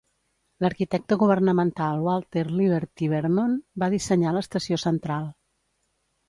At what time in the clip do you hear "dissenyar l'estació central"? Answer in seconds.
3.97-5.29